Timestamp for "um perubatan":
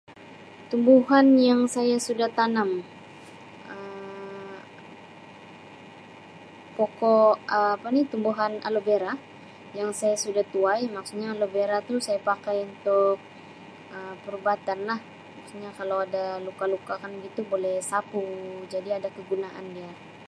13.95-14.79